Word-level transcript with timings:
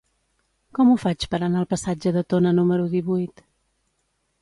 Com 0.77 0.93
ho 0.93 0.95
faig 1.03 1.27
per 1.35 1.41
anar 1.47 1.61
al 1.61 1.69
passatge 1.75 2.17
de 2.17 2.25
Tona 2.35 2.57
número 2.63 2.91
divuit? 2.99 3.49